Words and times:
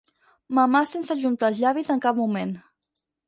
Mamar 0.59 0.81
sense 0.91 1.11
ajuntar 1.15 1.51
els 1.53 1.61
llavis 1.65 1.93
en 1.97 2.01
cap 2.07 2.19
moment. 2.21 2.57